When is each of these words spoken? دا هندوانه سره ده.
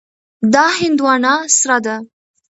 دا 0.53 0.65
هندوانه 0.79 1.33
سره 1.57 1.77
ده. 1.85 1.95